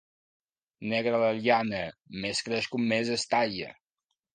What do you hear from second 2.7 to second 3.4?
com més es